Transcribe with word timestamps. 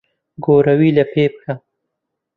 گۆرەوی 0.45 0.91
لەپێ 0.97 1.25
بکە. 1.33 1.53